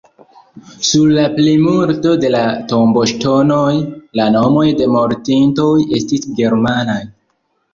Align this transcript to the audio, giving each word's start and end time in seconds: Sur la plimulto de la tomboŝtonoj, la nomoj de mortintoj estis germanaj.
Sur 0.91 1.09
la 1.17 1.25
plimulto 1.33 2.13
de 2.23 2.31
la 2.35 2.41
tomboŝtonoj, 2.71 3.75
la 4.21 4.27
nomoj 4.37 4.67
de 4.81 4.89
mortintoj 4.97 5.71
estis 6.01 6.29
germanaj. 6.41 6.99